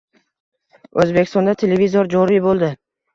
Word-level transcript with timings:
O’zbekistonda 1.03 1.53
televizor 1.63 2.09
joriy 2.15 2.41
bo‘ldi. 2.47 2.71